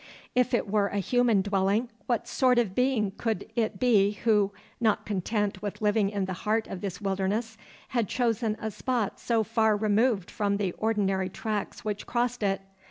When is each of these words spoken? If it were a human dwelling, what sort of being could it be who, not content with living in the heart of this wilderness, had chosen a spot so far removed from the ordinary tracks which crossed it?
If 0.33 0.55
it 0.55 0.67
were 0.67 0.87
a 0.87 0.97
human 0.97 1.43
dwelling, 1.43 1.91
what 2.07 2.27
sort 2.27 2.57
of 2.57 2.73
being 2.73 3.11
could 3.17 3.51
it 3.55 3.79
be 3.79 4.13
who, 4.23 4.51
not 4.79 5.05
content 5.05 5.61
with 5.61 5.79
living 5.79 6.09
in 6.09 6.25
the 6.25 6.33
heart 6.33 6.65
of 6.67 6.81
this 6.81 6.99
wilderness, 7.01 7.55
had 7.89 8.07
chosen 8.09 8.57
a 8.59 8.71
spot 8.71 9.19
so 9.19 9.43
far 9.43 9.77
removed 9.77 10.31
from 10.31 10.57
the 10.57 10.71
ordinary 10.79 11.29
tracks 11.29 11.85
which 11.85 12.07
crossed 12.07 12.41
it? 12.41 12.61